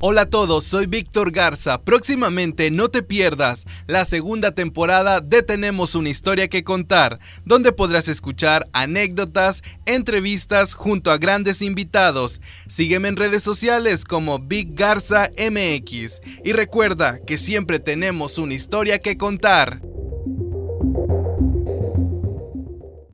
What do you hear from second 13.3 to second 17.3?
sociales como Big Garza MX y recuerda